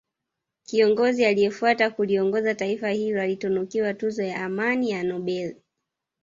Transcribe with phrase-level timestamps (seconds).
[0.65, 5.61] kiongozi aliyefuata kuliongoza taifa hilo alitunukiwa tuzo ya amani ya nobeli